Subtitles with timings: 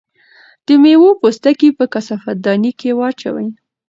[0.65, 3.47] د مېوو پوستکي په کثافاتدانۍ کې واچوئ.